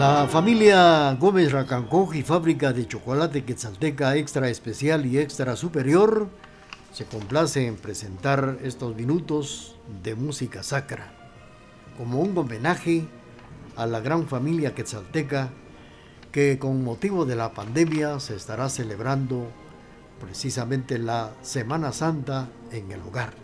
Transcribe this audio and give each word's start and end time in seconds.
La 0.00 0.26
familia 0.26 1.12
Gómez 1.20 1.52
Racancoj 1.52 2.16
y 2.16 2.22
fábrica 2.22 2.72
de 2.72 2.88
chocolate 2.88 3.44
quetzalteca 3.44 4.16
extra 4.16 4.48
especial 4.48 5.04
y 5.04 5.18
extra 5.18 5.56
superior 5.56 6.30
se 6.90 7.04
complace 7.04 7.66
en 7.66 7.76
presentar 7.76 8.56
estos 8.62 8.96
minutos 8.96 9.76
de 10.02 10.14
música 10.14 10.62
sacra 10.62 11.12
como 11.98 12.22
un 12.22 12.38
homenaje 12.38 13.04
a 13.76 13.84
la 13.84 14.00
gran 14.00 14.26
familia 14.26 14.74
quetzalteca 14.74 15.50
que 16.32 16.58
con 16.58 16.82
motivo 16.82 17.26
de 17.26 17.36
la 17.36 17.52
pandemia 17.52 18.20
se 18.20 18.36
estará 18.36 18.70
celebrando 18.70 19.48
precisamente 20.18 20.96
la 20.96 21.34
Semana 21.42 21.92
Santa 21.92 22.48
en 22.72 22.90
el 22.90 23.02
hogar. 23.02 23.34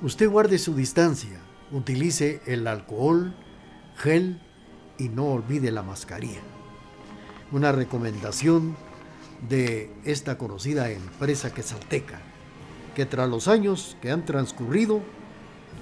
Usted 0.00 0.30
guarde 0.30 0.58
su 0.58 0.76
distancia, 0.76 1.40
utilice 1.72 2.40
el 2.46 2.68
alcohol, 2.68 3.34
gel 3.96 4.40
y 5.00 5.08
no 5.08 5.26
olvide 5.26 5.72
la 5.72 5.82
mascarilla. 5.82 6.40
Una 7.50 7.72
recomendación 7.72 8.76
de 9.48 9.90
esta 10.04 10.38
conocida 10.38 10.90
empresa 10.90 11.52
quesalteca, 11.52 12.20
que 12.94 13.06
tras 13.06 13.28
los 13.28 13.48
años 13.48 13.96
que 14.02 14.10
han 14.10 14.24
transcurrido, 14.24 15.00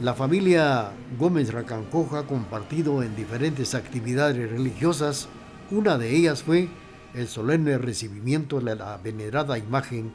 la 0.00 0.14
familia 0.14 0.92
Gómez 1.18 1.52
Racancoja 1.52 2.20
ha 2.20 2.26
compartido 2.26 3.02
en 3.02 3.16
diferentes 3.16 3.74
actividades 3.74 4.50
religiosas. 4.50 5.28
Una 5.70 5.98
de 5.98 6.14
ellas 6.14 6.44
fue 6.44 6.68
el 7.14 7.26
solemne 7.26 7.78
recibimiento 7.78 8.60
de 8.60 8.76
la 8.76 8.96
venerada 8.98 9.58
imagen 9.58 10.12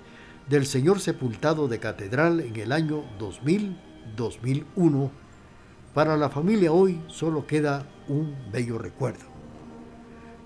del 0.49 0.65
Señor 0.65 1.01
sepultado 1.01 1.67
de 1.67 1.79
catedral 1.79 2.39
en 2.39 2.55
el 2.55 2.71
año 2.71 3.03
2000-2001. 3.19 5.11
Para 5.93 6.17
la 6.17 6.29
familia 6.29 6.71
hoy 6.71 6.99
solo 7.07 7.45
queda 7.45 7.85
un 8.07 8.35
bello 8.51 8.79
recuerdo. 8.79 9.25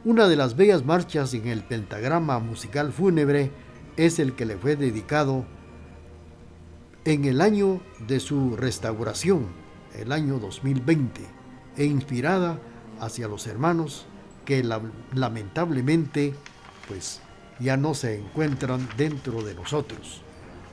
Una 0.03 0.27
de 0.27 0.35
las 0.35 0.57
bellas 0.57 0.85
marchas 0.85 1.33
en 1.33 1.47
el 1.47 1.63
pentagrama 1.63 2.39
musical 2.39 2.91
fúnebre 2.91 3.51
es 3.95 4.19
el 4.19 4.33
que 4.33 4.45
le 4.45 4.57
fue 4.57 4.75
dedicado 4.75 5.45
en 7.05 7.23
el 7.23 7.39
año 7.39 7.79
de 8.07 8.19
su 8.19 8.57
restauración, 8.57 9.47
el 9.95 10.11
año 10.11 10.37
2020, 10.39 11.21
e 11.77 11.85
inspirada 11.85 12.59
hacia 12.99 13.29
los 13.29 13.47
hermanos 13.47 14.05
que 14.43 14.63
lamentablemente 15.13 16.33
pues 16.89 17.21
ya 17.59 17.77
no 17.77 17.93
se 17.93 18.19
encuentran 18.19 18.87
dentro 18.97 19.43
de 19.43 19.55
nosotros 19.55 20.21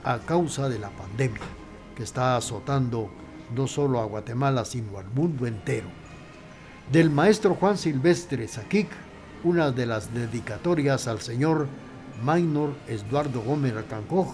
a 0.03 0.19
causa 0.19 0.69
de 0.69 0.81
la 0.81 0.91
pandemia 0.91 1.41
que 1.97 2.03
está 2.03 2.37
azotando 2.37 3.11
no 3.55 3.67
solo 3.67 4.01
a 4.01 4.05
Guatemala 4.05 4.65
sino 4.65 4.99
al 4.99 5.07
mundo 5.07 5.47
entero. 5.47 5.87
Del 6.93 7.11
maestro 7.11 7.55
Juan 7.55 7.79
Silvestre 7.79 8.47
Saquic, 8.49 8.89
una 9.43 9.71
de 9.71 9.87
las 9.87 10.13
dedicatorias 10.13 11.09
al 11.09 11.21
señor 11.21 11.67
Maynor 12.23 12.75
Eduardo 12.89 13.41
Gómez 13.41 13.75
Acancoj, 13.77 14.29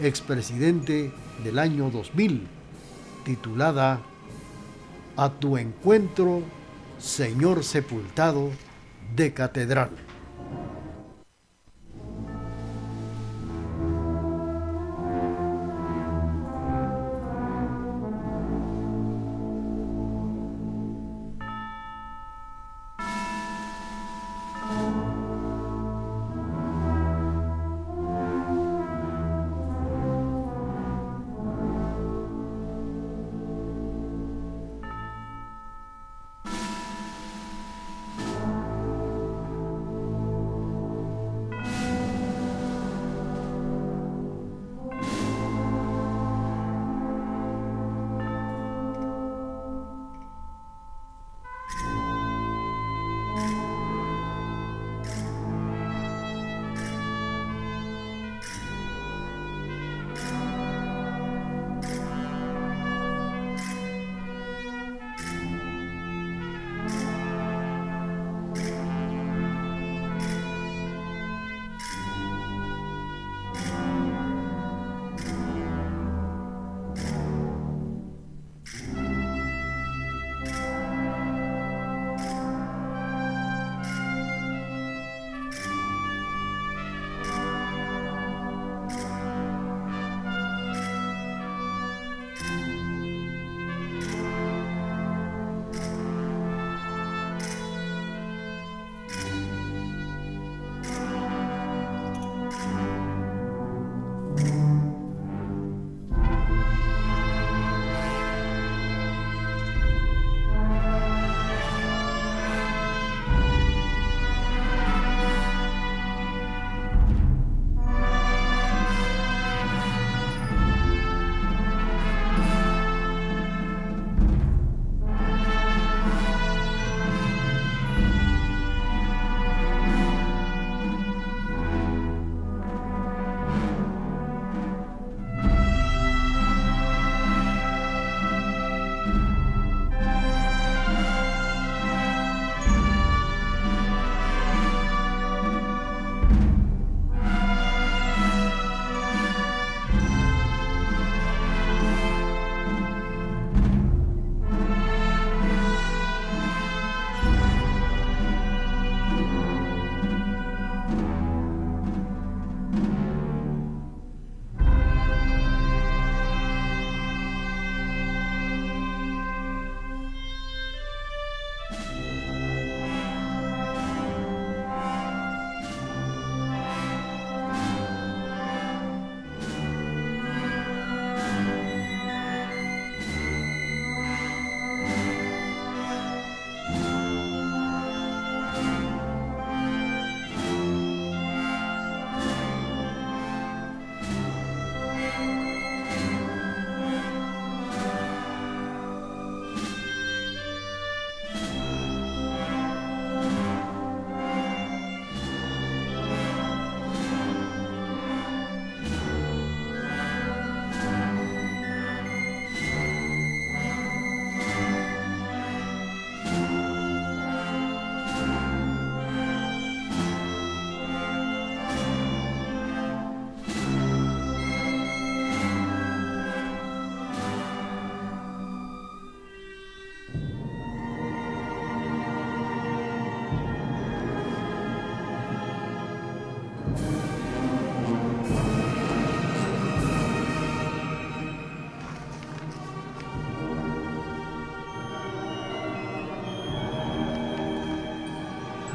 expresidente 0.00 1.12
del 1.42 1.58
año 1.58 1.90
2000, 1.90 2.46
titulada 3.24 4.00
A 5.16 5.30
tu 5.30 5.56
encuentro, 5.56 6.42
Señor 6.98 7.64
sepultado 7.64 8.50
de 9.14 9.32
catedral. 9.32 9.90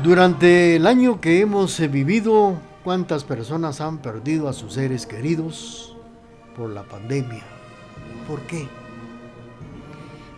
Durante 0.03 0.77
el 0.77 0.87
año 0.87 1.19
que 1.19 1.41
hemos 1.41 1.77
vivido, 1.91 2.57
¿cuántas 2.85 3.25
personas 3.25 3.81
han 3.81 3.97
perdido 3.97 4.47
a 4.47 4.53
sus 4.53 4.75
seres 4.75 5.05
queridos 5.05 5.93
por 6.55 6.69
la 6.69 6.83
pandemia? 6.83 7.43
¿Por 8.25 8.39
qué? 8.43 8.69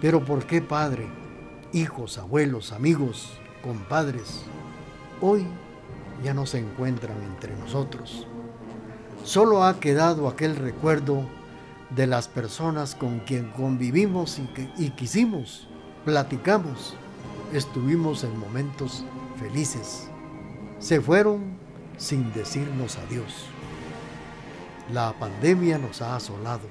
Pero 0.02 0.26
¿por 0.26 0.46
qué, 0.46 0.64
Padre? 0.64 1.08
Hijos, 1.74 2.18
abuelos, 2.18 2.72
amigos, 2.72 3.34
compadres, 3.64 4.42
hoy 5.22 5.46
ya 6.24 6.34
no 6.34 6.48
se 6.48 6.58
encuentran 6.58 7.22
entre 7.22 7.56
nosotros. 7.56 8.26
Solo 9.24 9.64
ha 9.64 9.80
quedado 9.80 10.28
aquel 10.28 10.56
recuerdo 10.56 11.24
de 11.92 12.08
las 12.08 12.28
personas 12.28 12.96
con 12.96 13.20
quien 13.20 13.52
convivimos 13.52 14.40
y, 14.40 14.48
que, 14.56 14.72
y 14.80 14.90
quisimos, 14.90 15.68
platicamos, 16.04 16.96
estuvimos 17.54 18.24
en 18.24 18.40
momentos 18.40 19.06
felices. 19.42 20.08
Se 20.80 21.02
fueron 21.02 21.58
sin 21.98 22.32
decirnos 22.34 22.98
adiós. 22.98 23.46
La 24.94 25.14
pandemia 25.20 25.78
nos 25.78 26.02
ha 26.02 26.16
asolado 26.16 26.68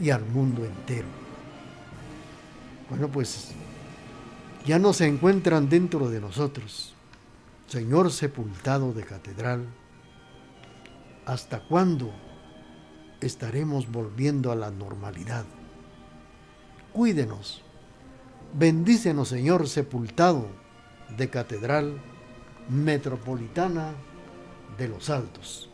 y 0.00 0.10
al 0.10 0.24
mundo 0.24 0.64
entero. 0.64 1.08
Bueno, 2.90 3.08
pues 3.08 3.52
ya 4.66 4.78
no 4.78 4.92
se 4.92 5.06
encuentran 5.06 5.68
dentro 5.68 6.08
de 6.08 6.20
nosotros. 6.20 6.94
Señor 7.66 8.10
sepultado 8.12 8.92
de 8.92 9.04
catedral, 9.04 9.66
¿hasta 11.26 11.60
cuándo 11.60 12.10
estaremos 13.20 13.90
volviendo 13.90 14.50
a 14.50 14.54
la 14.54 14.70
normalidad? 14.70 15.44
Cuídenos. 16.92 17.62
Bendícenos, 18.54 19.28
Señor 19.28 19.68
sepultado 19.68 20.46
de 21.16 21.28
Catedral 21.28 21.98
Metropolitana 22.68 23.92
de 24.76 24.88
los 24.88 25.10
Altos. 25.10 25.70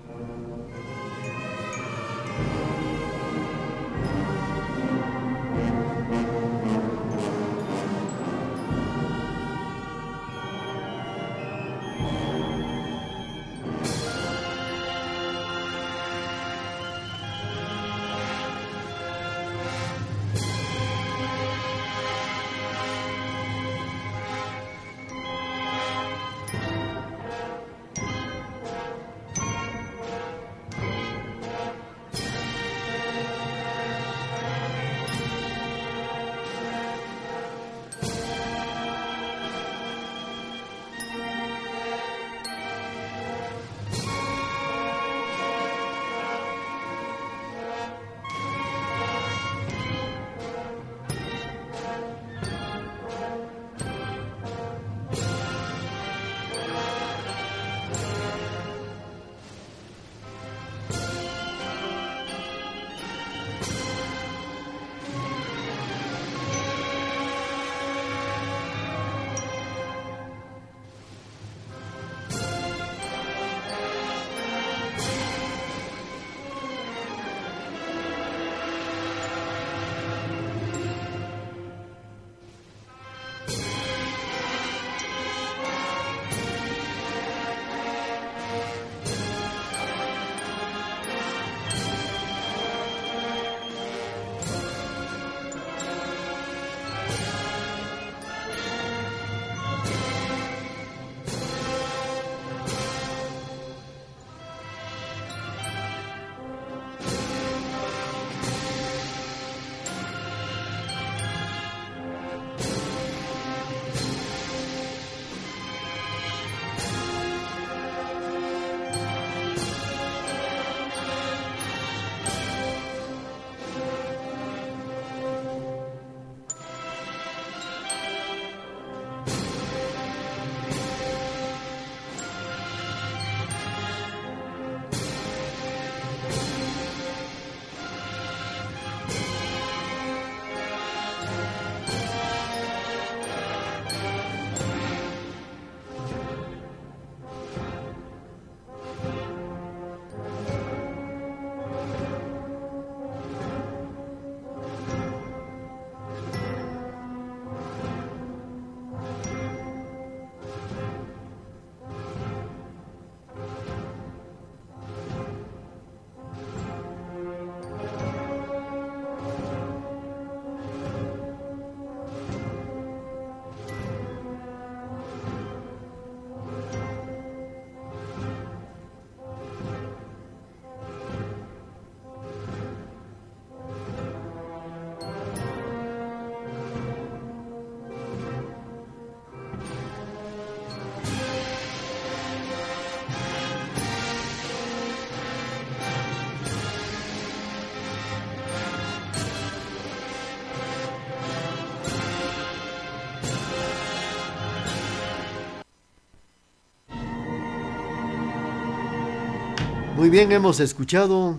Muy 210.04 210.10
bien, 210.10 210.32
hemos 210.32 210.60
escuchado 210.60 211.38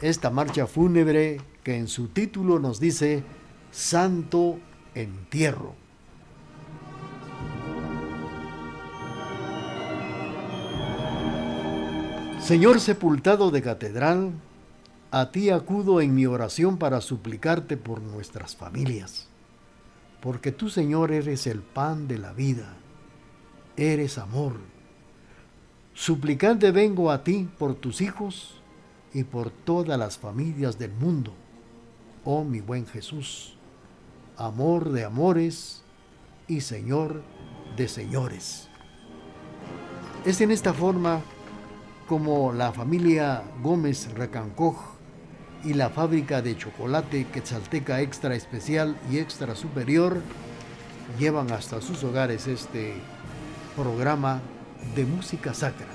esta 0.00 0.28
marcha 0.28 0.66
fúnebre 0.66 1.40
que 1.62 1.76
en 1.76 1.86
su 1.86 2.08
título 2.08 2.58
nos 2.58 2.80
dice 2.80 3.22
Santo 3.70 4.58
Entierro. 4.92 5.76
Señor 12.40 12.80
sepultado 12.80 13.52
de 13.52 13.62
catedral, 13.62 14.32
a 15.12 15.30
ti 15.30 15.50
acudo 15.50 16.00
en 16.00 16.12
mi 16.12 16.26
oración 16.26 16.78
para 16.78 17.00
suplicarte 17.00 17.76
por 17.76 18.02
nuestras 18.02 18.56
familias, 18.56 19.28
porque 20.20 20.50
tú, 20.50 20.70
Señor, 20.70 21.12
eres 21.12 21.46
el 21.46 21.60
pan 21.60 22.08
de 22.08 22.18
la 22.18 22.32
vida, 22.32 22.74
eres 23.76 24.18
amor. 24.18 24.71
Suplicante 25.94 26.70
vengo 26.70 27.10
a 27.10 27.22
ti 27.22 27.48
por 27.58 27.74
tus 27.74 28.00
hijos 28.00 28.62
y 29.12 29.24
por 29.24 29.50
todas 29.50 29.98
las 29.98 30.16
familias 30.16 30.78
del 30.78 30.90
mundo, 30.92 31.34
oh 32.24 32.44
mi 32.44 32.60
buen 32.60 32.86
Jesús, 32.86 33.56
amor 34.38 34.90
de 34.90 35.04
amores 35.04 35.82
y 36.48 36.62
Señor 36.62 37.22
de 37.76 37.88
señores. 37.88 38.68
Es 40.24 40.40
en 40.40 40.50
esta 40.50 40.72
forma 40.72 41.20
como 42.08 42.54
la 42.54 42.72
familia 42.72 43.42
Gómez 43.62 44.12
Recancoj 44.14 44.76
y 45.62 45.74
la 45.74 45.90
fábrica 45.90 46.40
de 46.40 46.56
chocolate 46.56 47.26
Quetzalteca 47.26 48.00
Extra 48.00 48.34
Especial 48.34 48.96
y 49.10 49.18
Extra 49.18 49.54
Superior 49.54 50.22
llevan 51.18 51.52
hasta 51.52 51.82
sus 51.82 52.02
hogares 52.02 52.46
este 52.46 52.94
programa 53.76 54.40
de 54.94 55.04
música 55.04 55.54
sacra. 55.54 55.86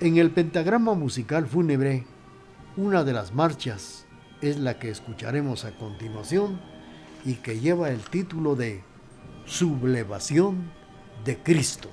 En 0.00 0.16
el 0.16 0.30
pentagrama 0.30 0.94
musical 0.94 1.46
fúnebre, 1.46 2.06
una 2.76 3.04
de 3.04 3.12
las 3.12 3.34
marchas 3.34 4.06
es 4.40 4.58
la 4.58 4.78
que 4.78 4.90
escucharemos 4.90 5.64
a 5.64 5.76
continuación 5.76 6.60
y 7.24 7.34
que 7.34 7.58
lleva 7.58 7.90
el 7.90 8.00
título 8.00 8.54
de 8.54 8.82
Sublevación 9.46 10.70
de 11.24 11.38
Cristo. 11.38 11.88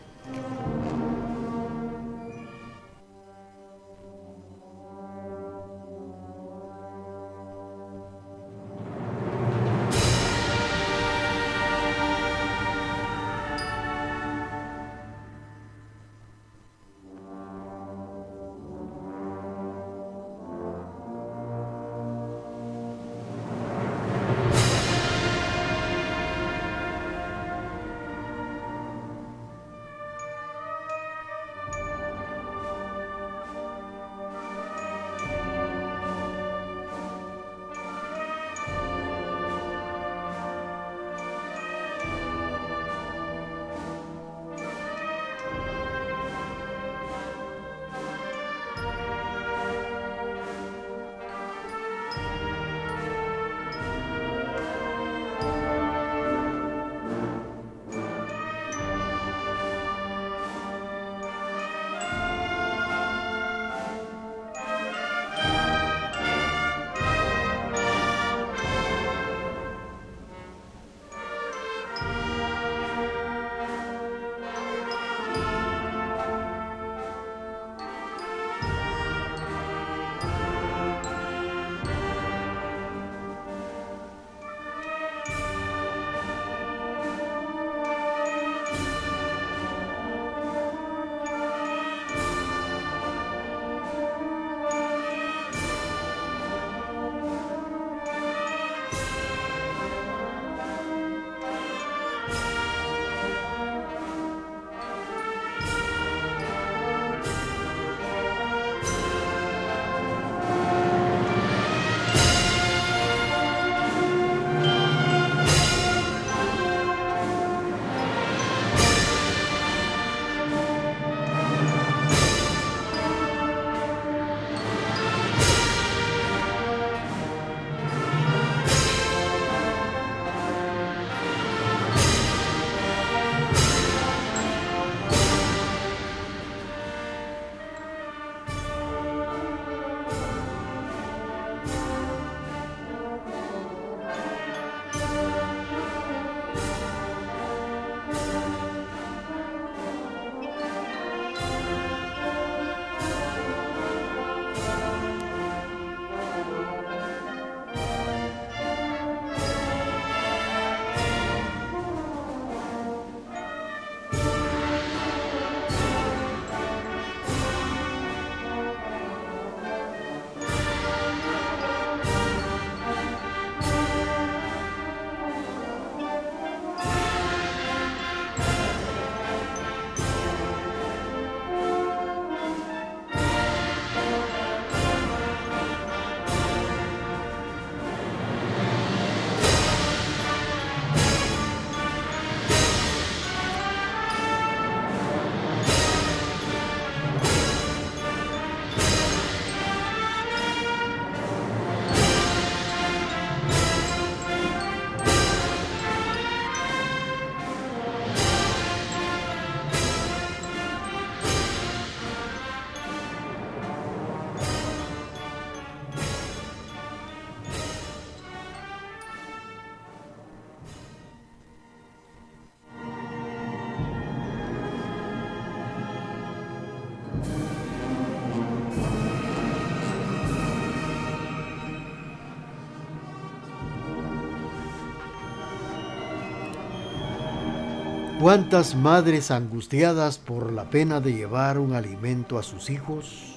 ¿Cuántas 238.26 238.74
madres 238.74 239.30
angustiadas 239.30 240.18
por 240.18 240.52
la 240.52 240.72
pena 240.72 241.00
de 241.00 241.14
llevar 241.14 241.60
un 241.60 241.76
alimento 241.76 242.40
a 242.40 242.42
sus 242.42 242.72
hijos 242.72 243.36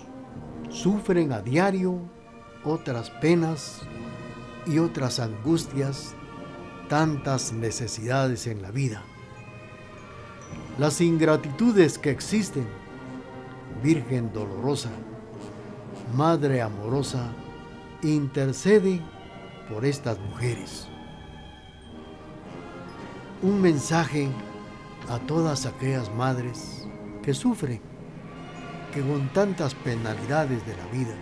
sufren 0.71 1.31
a 1.31 1.43
diario 1.43 1.99
otras 2.65 3.11
penas 3.11 3.83
y 4.65 4.79
otras 4.79 5.21
angustias, 5.21 6.15
tantas 6.89 7.53
necesidades 7.53 8.47
en 8.47 8.63
la 8.63 8.71
vida? 8.71 9.03
las 10.79 11.03
ingratitudes 11.03 11.99
que 11.99 12.09
existen. 12.09 12.67
Virgen 13.83 14.33
dolorosa, 14.33 14.89
Madre 16.17 16.63
amorosa, 16.63 17.29
intercede 18.01 19.03
por 19.69 19.85
estas 19.85 20.19
mujeres. 20.19 20.89
Un 23.43 23.61
mensaje 23.61 24.31
a 25.09 25.19
todas 25.19 25.67
aquellas 25.67 26.13
madres 26.15 26.87
que 27.23 27.35
sufren, 27.35 27.81
que 28.93 29.03
con 29.03 29.29
tantas 29.29 29.75
penalidades 29.75 30.65
de 30.67 30.77
la 30.77 30.87
vida, 30.87 31.15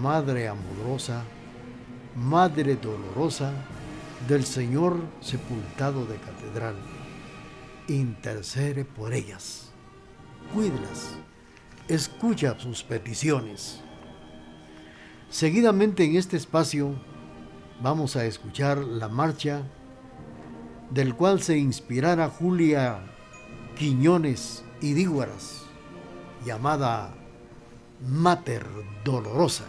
Madre 0.00 0.48
amorosa, 0.48 1.24
Madre 2.14 2.76
dolorosa 2.76 3.52
del 4.28 4.44
Señor 4.44 4.96
sepultado 5.20 6.06
de 6.06 6.16
catedral, 6.16 6.76
intercede 7.88 8.84
por 8.84 9.12
ellas, 9.14 9.70
cuídelas, 10.54 11.16
escucha 11.88 12.58
sus 12.58 12.82
peticiones. 12.82 13.80
Seguidamente 15.28 16.04
en 16.04 16.16
este 16.16 16.36
espacio 16.36 16.94
vamos 17.82 18.16
a 18.16 18.24
escuchar 18.24 18.78
la 18.78 19.08
marcha 19.08 19.62
del 20.90 21.14
cual 21.14 21.42
se 21.42 21.56
inspirara 21.56 22.28
Julia 22.28 22.98
Quiñones 23.76 24.64
y 24.80 24.92
Díguaras, 24.92 25.62
llamada 26.44 27.14
Mater 28.06 28.66
Dolorosa. 29.04 29.64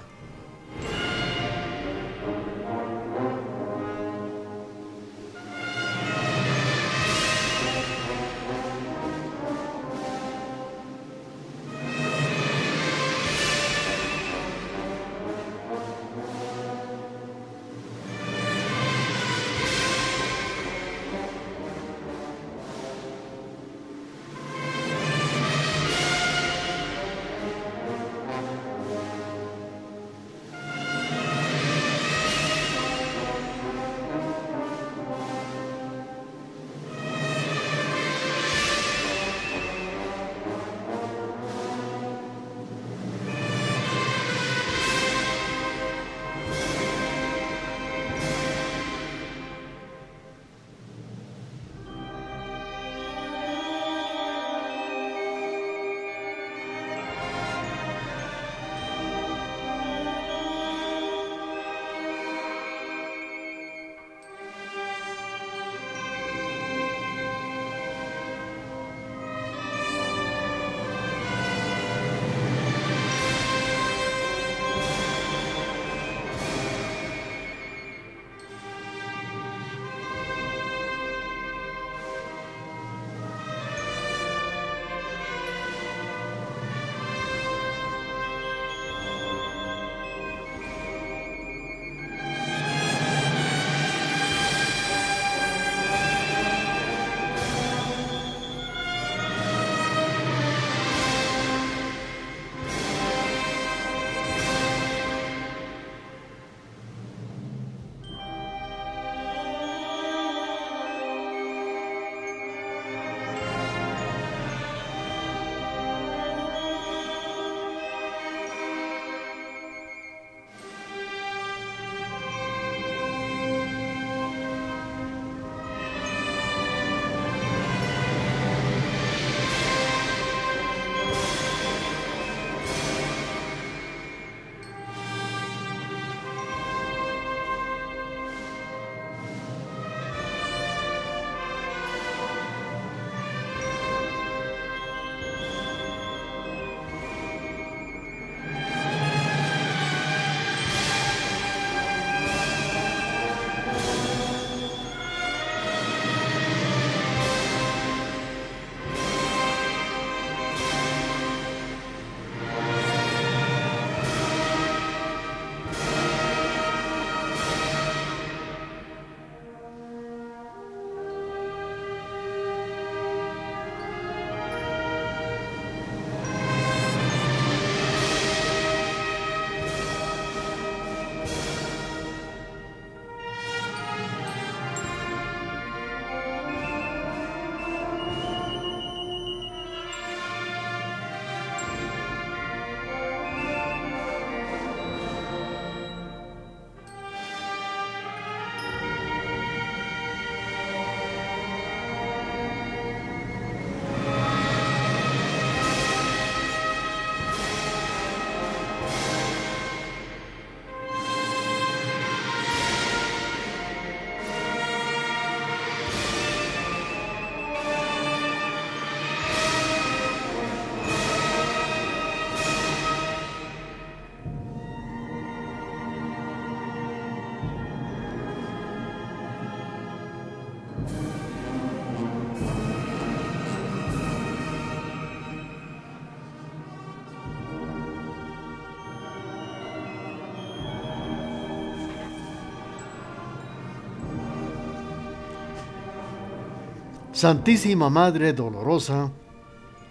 Santísima 247.21 247.91
Madre 247.91 248.33
Dolorosa, 248.33 249.11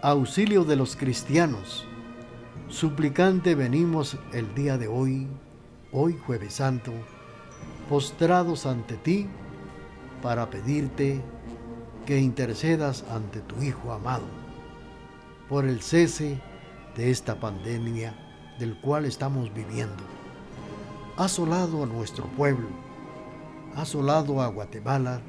auxilio 0.03 0.65
de 0.65 0.75
los 0.75 0.97
cristianos, 0.97 1.87
suplicante 2.67 3.55
venimos 3.55 4.19
el 4.33 4.53
día 4.53 4.77
de 4.77 4.89
hoy, 4.89 5.29
hoy 5.93 6.19
jueves 6.27 6.55
santo, 6.55 6.91
postrados 7.89 8.67
ante 8.67 8.97
ti 8.97 9.29
para 10.25 10.51
pedirte 10.51 11.23
que 12.05 12.19
intercedas 12.19 13.05
ante 13.13 13.39
tu 13.39 13.63
Hijo 13.63 13.93
amado 13.93 14.27
por 15.49 15.67
el 15.67 15.83
cese 15.83 16.41
de 16.97 17.13
esta 17.13 17.39
pandemia 17.39 18.13
del 18.59 18.77
cual 18.81 19.05
estamos 19.05 19.55
viviendo. 19.55 20.03
Ha 21.17 21.27
asolado 21.27 21.85
a 21.85 21.87
nuestro 21.87 22.25
pueblo, 22.25 22.67
ha 23.77 23.83
asolado 23.83 24.43
a 24.43 24.49
Guatemala 24.49 25.21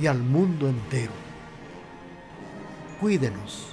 y 0.00 0.06
al 0.06 0.22
mundo 0.22 0.68
entero. 0.68 1.12
Cuídenos, 3.00 3.68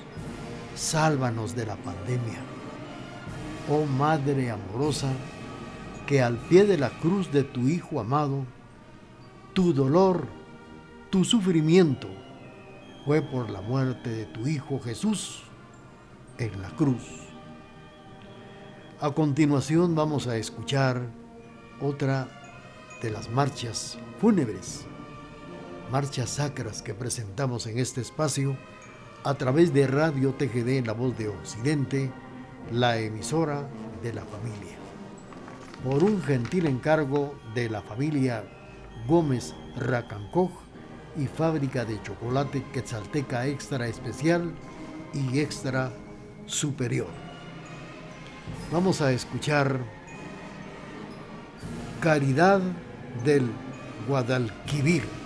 sálvanos 0.76 1.56
de 1.56 1.66
la 1.66 1.76
pandemia. 1.76 2.40
Oh 3.70 3.86
Madre 3.86 4.52
amorosa, 4.52 5.12
que 6.08 6.22
al 6.22 6.38
pie 6.38 6.66
de 6.66 6.78
la 6.78 6.90
cruz 6.90 7.32
de 7.32 7.44
tu 7.44 7.68
Hijo 7.68 8.00
amado, 8.00 8.46
tu 9.54 9.74
dolor, 9.74 10.26
tu 11.12 11.24
sufrimiento, 11.24 12.08
fue 13.06 13.22
por 13.22 13.50
la 13.50 13.62
muerte 13.62 14.10
de 14.10 14.26
tu 14.26 14.48
Hijo 14.48 14.80
Jesús 14.80 15.44
en 16.38 16.62
la 16.62 16.70
cruz. 16.70 17.04
A 19.02 19.12
continuación 19.12 19.96
vamos 19.96 20.28
a 20.28 20.38
escuchar 20.38 21.08
otra 21.80 22.28
de 23.02 23.10
las 23.10 23.30
marchas 23.30 23.98
fúnebres, 24.20 24.86
marchas 25.92 26.30
sacras 26.30 26.82
que 26.82 26.94
presentamos 26.94 27.66
en 27.68 27.80
este 27.80 28.02
espacio 28.02 28.58
a 29.24 29.34
través 29.34 29.74
de 29.74 29.88
Radio 29.88 30.34
TGD 30.34 30.78
en 30.78 30.88
la 30.88 30.94
voz 30.94 31.18
de 31.18 31.28
Occidente, 31.28 32.12
la 32.72 32.98
emisora 32.98 33.68
de 34.04 34.14
la 34.14 34.24
familia. 34.24 34.78
Por 35.84 36.04
un 36.04 36.22
gentil 36.22 36.68
encargo 36.68 37.36
de 37.56 37.70
la 37.70 37.82
familia 37.82 38.44
Gómez 39.08 39.54
Racancoj 39.78 40.52
y 41.18 41.26
fábrica 41.28 41.86
de 41.86 42.02
chocolate 42.04 42.64
Quetzalteca 42.74 43.48
Extra 43.48 43.88
Especial 43.88 44.54
y 45.14 45.40
Extra 45.40 45.92
Superior. 46.46 47.08
Vamos 48.72 49.02
a 49.02 49.12
escuchar 49.12 49.80
Caridad 52.00 52.62
del 53.24 53.50
Guadalquivir. 54.08 55.19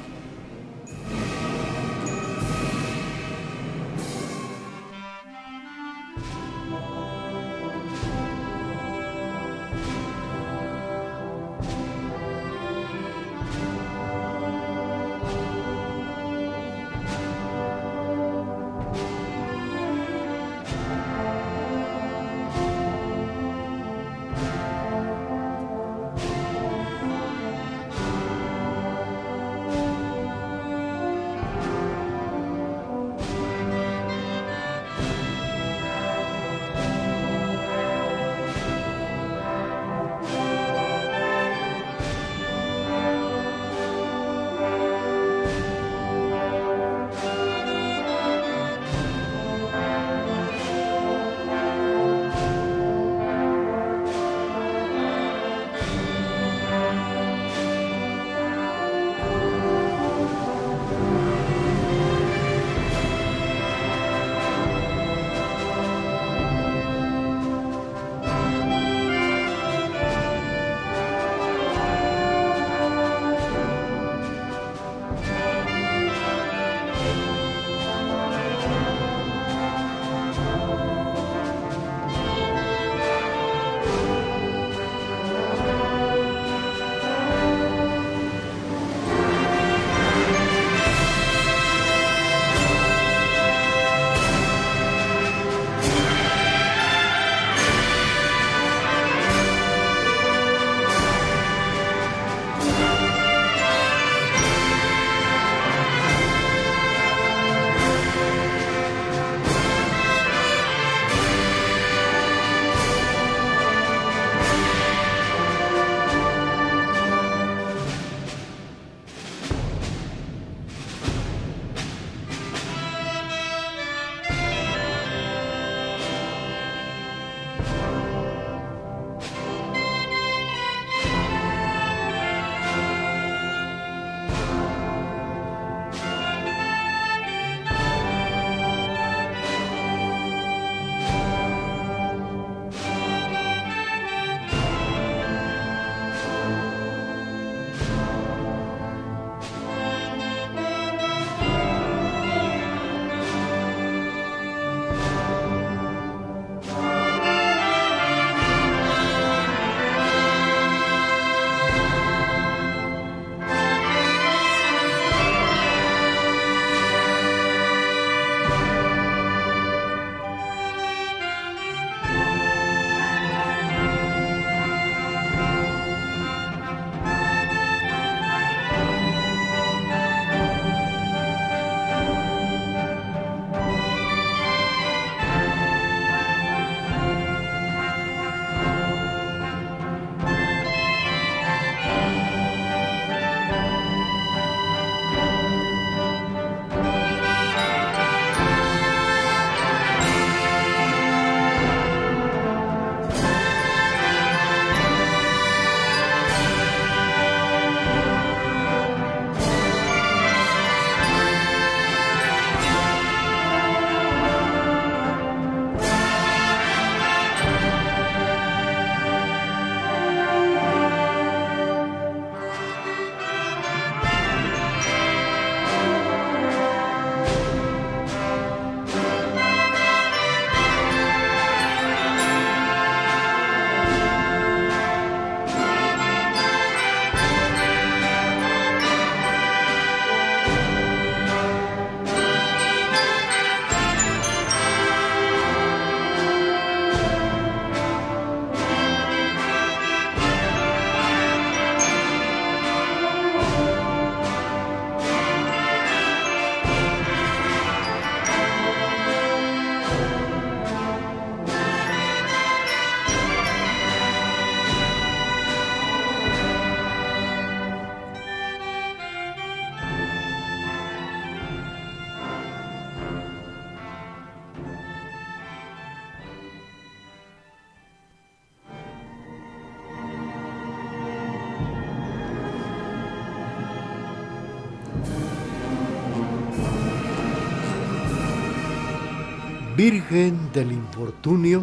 Virgen 289.85 290.49
del 290.53 290.71
infortunio, 290.71 291.61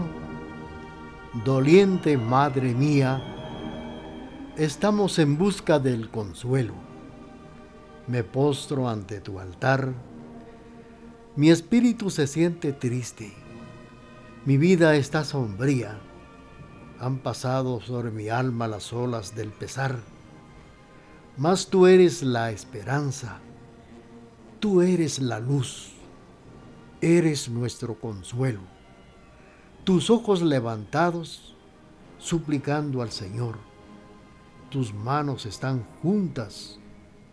doliente 1.42 2.18
Madre 2.18 2.74
mía, 2.74 3.18
estamos 4.58 5.18
en 5.18 5.38
busca 5.38 5.78
del 5.78 6.10
consuelo. 6.10 6.74
Me 8.08 8.22
postro 8.22 8.90
ante 8.90 9.22
tu 9.22 9.40
altar, 9.40 9.94
mi 11.34 11.48
espíritu 11.48 12.10
se 12.10 12.26
siente 12.26 12.74
triste, 12.74 13.32
mi 14.44 14.58
vida 14.58 14.96
está 14.96 15.24
sombría, 15.24 15.98
han 16.98 17.20
pasado 17.20 17.80
sobre 17.80 18.10
mi 18.10 18.28
alma 18.28 18.68
las 18.68 18.92
olas 18.92 19.34
del 19.34 19.48
pesar, 19.48 19.98
mas 21.38 21.68
tú 21.68 21.86
eres 21.86 22.22
la 22.22 22.50
esperanza, 22.50 23.38
tú 24.60 24.82
eres 24.82 25.20
la 25.20 25.40
luz 25.40 25.89
eres 27.00 27.48
nuestro 27.48 27.94
consuelo. 27.94 28.60
Tus 29.84 30.10
ojos 30.10 30.42
levantados, 30.42 31.56
suplicando 32.18 33.02
al 33.02 33.10
Señor, 33.10 33.58
tus 34.70 34.92
manos 34.92 35.46
están 35.46 35.84
juntas 36.02 36.78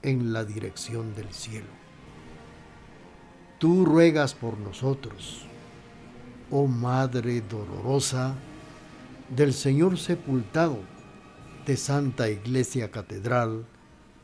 en 0.01 0.31
la 0.31 0.45
dirección 0.45 1.13
del 1.15 1.31
cielo. 1.33 1.67
Tú 3.59 3.85
ruegas 3.85 4.33
por 4.33 4.57
nosotros, 4.57 5.45
oh 6.51 6.67
Madre 6.67 7.41
dolorosa 7.41 8.35
del 9.35 9.53
Señor 9.53 9.97
sepultado 9.97 10.77
de 11.65 11.75
Santa 11.75 12.29
Iglesia 12.29 12.91
Catedral 12.91 13.65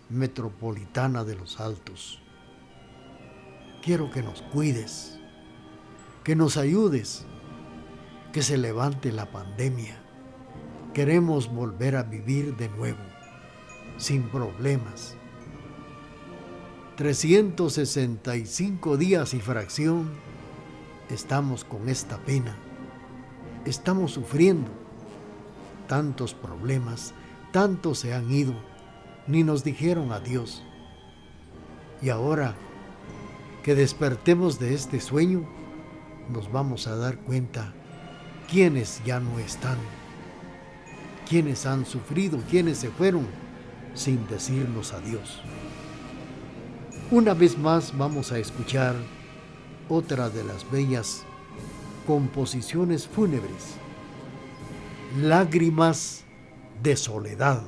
Metropolitana 0.10 1.26
de 1.26 1.36
los 1.36 1.60
Altos. 1.60 2.22
Quiero 3.82 4.10
que 4.12 4.24
nos 4.24 4.42
cuides 4.44 5.20
que 6.24 6.36
nos 6.36 6.58
ayudes, 6.58 7.26
que 8.32 8.42
se 8.42 8.58
levante 8.58 9.12
la 9.12 9.32
pandemia. 9.32 10.02
Queremos 10.94 11.52
volver 11.52 11.98
a 11.98 12.04
vivir 12.04 12.56
de 12.56 12.70
nuevo, 12.70 13.02
sin 13.98 14.30
problemas. 14.30 15.18
365 16.96 18.98
días 18.98 19.34
y 19.34 19.42
fracción 19.42 20.12
estamos 21.10 21.66
con 21.66 21.90
esta 21.90 22.20
pena. 22.20 22.56
Estamos 23.66 24.14
sufriendo. 24.14 24.72
Tantos 25.88 26.34
problemas, 26.34 27.14
tantos 27.52 28.00
se 28.00 28.14
han 28.14 28.32
ido, 28.32 28.56
ni 29.28 29.44
nos 29.44 29.64
dijeron 29.64 30.12
adiós. 30.14 30.64
Y 32.02 32.10
ahora 32.10 32.56
que 33.64 33.76
despertemos 33.76 34.60
de 34.60 34.74
este 34.74 35.02
sueño, 35.02 35.46
nos 36.30 36.52
vamos 36.52 36.88
a 36.88 36.96
dar 36.96 37.18
cuenta 37.18 37.74
quiénes 38.50 39.02
ya 39.06 39.20
no 39.20 39.40
están, 39.40 39.78
quiénes 41.28 41.66
han 41.66 41.86
sufrido, 41.86 42.40
quiénes 42.50 42.78
se 42.78 42.90
fueron 42.90 43.28
sin 43.94 44.28
decirnos 44.28 44.94
adiós. 44.94 45.42
Una 47.12 47.34
vez 47.34 47.58
más 47.58 47.96
vamos 47.98 48.32
a 48.32 48.40
escuchar 48.40 48.96
otra 49.90 50.30
de 50.30 50.44
las 50.44 50.70
bellas 50.72 51.24
composiciones 52.08 53.08
fúnebres, 53.08 53.76
Lágrimas 55.22 56.24
de 56.82 56.96
Soledad. 56.96 57.62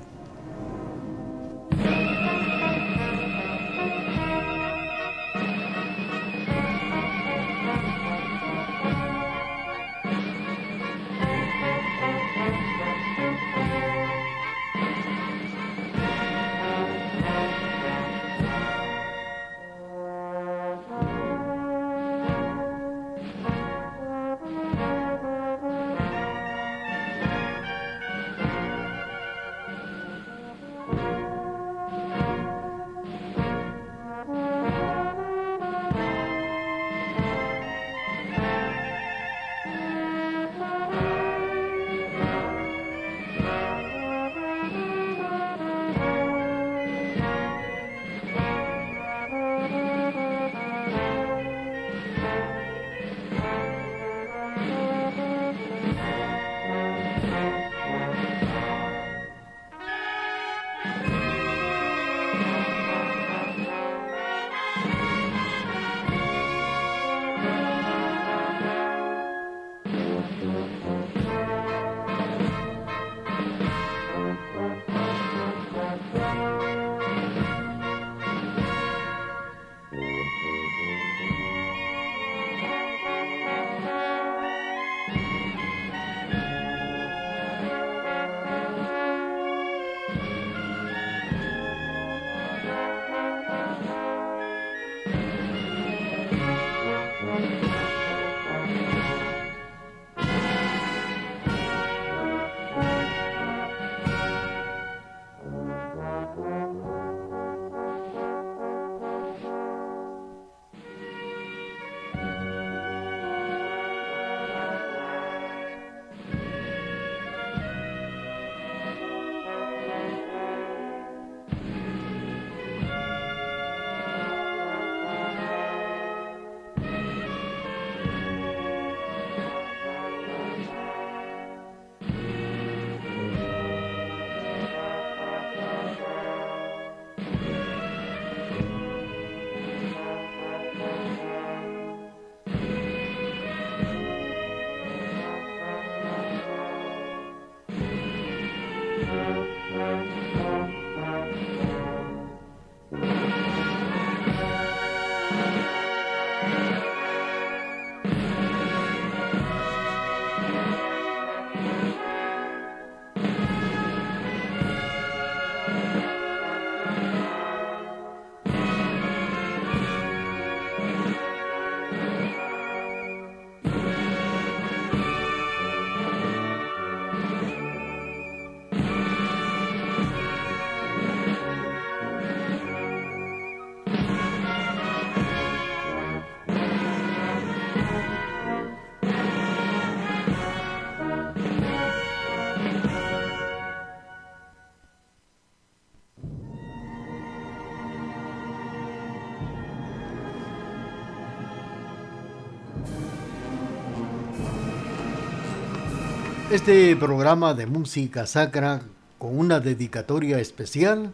Este 206.55 206.95
programa 206.95 207.53
de 207.53 207.65
música 207.65 208.25
sacra 208.25 208.81
con 209.17 209.37
una 209.37 209.59
dedicatoria 209.59 210.39
especial 210.39 211.13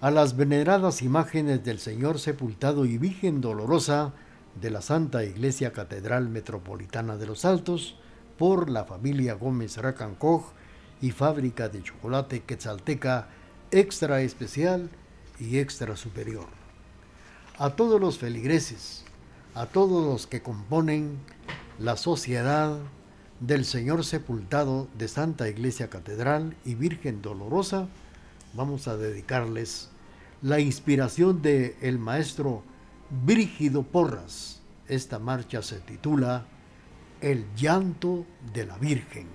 a 0.00 0.12
las 0.12 0.36
veneradas 0.36 1.02
imágenes 1.02 1.64
del 1.64 1.80
Señor 1.80 2.20
sepultado 2.20 2.84
y 2.84 2.96
Virgen 2.96 3.40
Dolorosa 3.40 4.12
de 4.60 4.70
la 4.70 4.80
Santa 4.80 5.24
Iglesia 5.24 5.72
Catedral 5.72 6.28
Metropolitana 6.28 7.16
de 7.16 7.26
los 7.26 7.44
Altos 7.44 7.96
por 8.38 8.70
la 8.70 8.84
familia 8.84 9.34
Gómez 9.34 9.78
Racancoj 9.78 10.52
y 11.00 11.10
fábrica 11.10 11.68
de 11.68 11.82
chocolate 11.82 12.44
quetzalteca 12.44 13.30
extra 13.72 14.20
especial 14.20 14.90
y 15.40 15.58
extra 15.58 15.96
superior. 15.96 16.46
A 17.58 17.70
todos 17.70 18.00
los 18.00 18.16
feligreses, 18.16 19.02
a 19.56 19.66
todos 19.66 20.06
los 20.06 20.28
que 20.28 20.40
componen 20.40 21.18
la 21.80 21.96
sociedad 21.96 22.78
del 23.42 23.64
Señor 23.64 24.04
sepultado 24.04 24.86
de 24.96 25.08
Santa 25.08 25.48
Iglesia 25.48 25.90
Catedral 25.90 26.54
y 26.64 26.76
Virgen 26.76 27.22
Dolorosa, 27.22 27.88
vamos 28.54 28.86
a 28.86 28.96
dedicarles 28.96 29.88
la 30.42 30.60
inspiración 30.60 31.42
de 31.42 31.76
el 31.80 31.98
maestro 31.98 32.62
Brígido 33.26 33.82
Porras. 33.82 34.60
Esta 34.86 35.18
marcha 35.18 35.60
se 35.60 35.80
titula 35.80 36.44
El 37.20 37.44
llanto 37.56 38.24
de 38.54 38.64
la 38.64 38.78
Virgen. 38.78 39.26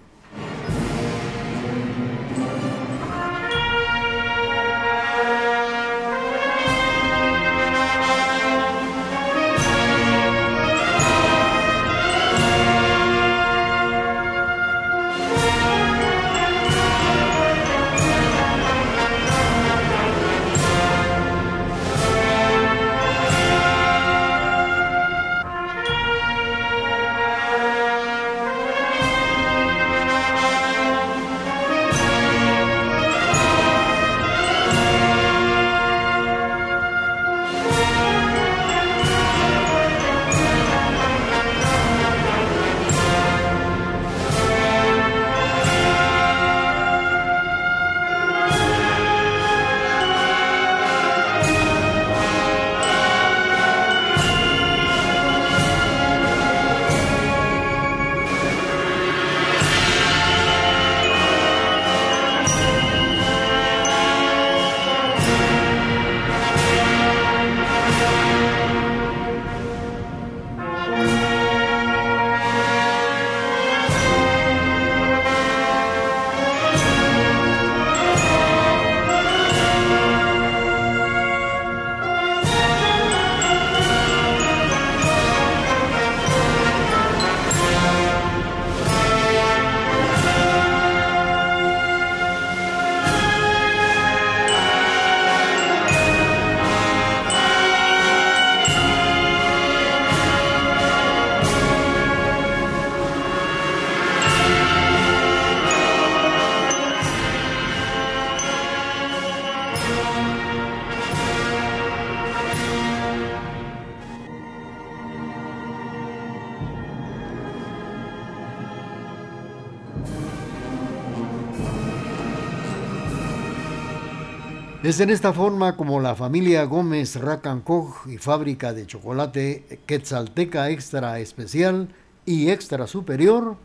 Es 124.88 125.02
en 125.02 125.10
esta 125.10 125.34
forma 125.34 125.76
como 125.76 126.00
la 126.00 126.16
familia 126.16 126.64
Gómez 126.64 127.18
Racancoj 127.18 128.08
y 128.08 128.18
fábrica 128.20 128.72
de 128.72 128.88
chocolate 128.88 129.82
Quetzalteca 129.86 130.70
Extra 130.70 131.20
Especial 131.20 131.90
y 132.26 132.52
Extra 132.52 132.88
Superior 132.88 133.58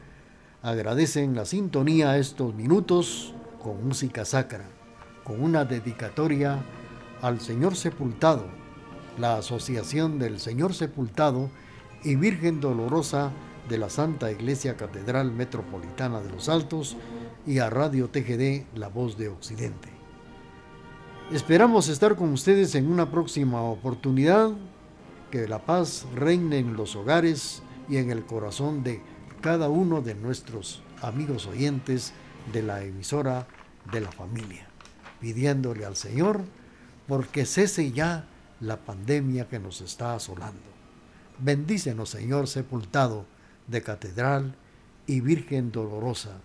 agradecen 0.62 1.36
la 1.36 1.44
sintonía 1.44 2.18
estos 2.18 2.56
minutos 2.56 3.34
con 3.62 3.86
música 3.86 4.24
sacra, 4.24 4.64
con 5.22 5.40
una 5.40 5.64
dedicatoria 5.64 6.58
al 7.20 7.40
Señor 7.40 7.76
Sepultado, 7.76 8.46
la 9.16 9.36
Asociación 9.36 10.18
del 10.18 10.40
Señor 10.40 10.74
Sepultado 10.74 11.50
y 12.02 12.16
Virgen 12.16 12.60
Dolorosa 12.60 13.30
de 13.68 13.78
la 13.78 13.90
Santa 13.90 14.32
Iglesia 14.32 14.76
Catedral 14.76 15.30
Metropolitana 15.30 16.20
de 16.20 16.32
los 16.32 16.48
Altos 16.48 16.96
y 17.46 17.60
a 17.60 17.70
Radio 17.70 18.08
TGD 18.08 18.74
La 18.74 18.88
Voz 18.88 19.16
de 19.16 19.28
Occidente. 19.28 19.91
Esperamos 21.32 21.88
estar 21.88 22.14
con 22.14 22.30
ustedes 22.34 22.74
en 22.74 22.92
una 22.92 23.10
próxima 23.10 23.62
oportunidad. 23.62 24.50
Que 25.30 25.48
la 25.48 25.64
paz 25.64 26.04
reine 26.14 26.58
en 26.58 26.76
los 26.76 26.94
hogares 26.94 27.62
y 27.88 27.96
en 27.96 28.10
el 28.10 28.26
corazón 28.26 28.82
de 28.82 29.00
cada 29.40 29.70
uno 29.70 30.02
de 30.02 30.14
nuestros 30.14 30.82
amigos 31.00 31.46
oyentes 31.46 32.12
de 32.52 32.62
la 32.62 32.84
emisora 32.84 33.46
de 33.90 34.02
la 34.02 34.12
familia, 34.12 34.66
pidiéndole 35.22 35.86
al 35.86 35.96
Señor 35.96 36.42
porque 37.08 37.46
cese 37.46 37.92
ya 37.92 38.26
la 38.60 38.76
pandemia 38.76 39.48
que 39.48 39.58
nos 39.58 39.80
está 39.80 40.14
asolando. 40.14 40.60
Bendícenos, 41.38 42.10
Señor 42.10 42.46
sepultado 42.46 43.24
de 43.68 43.82
Catedral 43.82 44.54
y 45.06 45.20
Virgen 45.20 45.72
Dolorosa. 45.72 46.42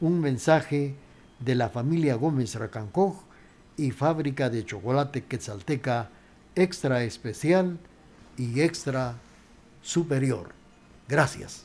Un 0.00 0.18
mensaje 0.18 0.96
de 1.38 1.54
la 1.54 1.68
familia 1.68 2.16
Gómez 2.16 2.56
Racancoj 2.56 3.25
y 3.76 3.90
fábrica 3.90 4.50
de 4.50 4.64
chocolate 4.64 5.24
quetzalteca 5.24 6.10
extra 6.54 7.02
especial 7.02 7.78
y 8.36 8.60
extra 8.60 9.16
superior. 9.82 10.52
Gracias. 11.08 11.64